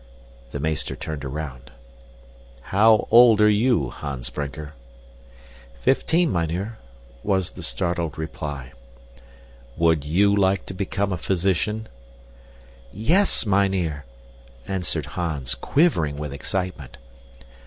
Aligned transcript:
The 0.49 0.59
meester 0.59 0.95
turned 0.95 1.23
around. 1.23 1.69
"How 2.73 3.07
old 3.11 3.39
are 3.39 3.47
you, 3.63 3.91
Hans 3.91 4.31
Brinker?" 4.31 4.73
"Fifteen, 5.79 6.31
mynheer," 6.31 6.79
was 7.21 7.51
the 7.53 7.61
startled 7.61 8.17
reply. 8.17 8.71
"Would 9.77 10.03
you 10.03 10.35
like 10.35 10.65
to 10.65 10.73
become 10.73 11.13
a 11.13 11.17
physician?" 11.17 11.87
"Yes, 12.91 13.45
mynheer," 13.45 14.05
answered 14.67 15.05
Hans, 15.05 15.53
quivering 15.53 16.17
with 16.17 16.33
excitement. 16.33 16.97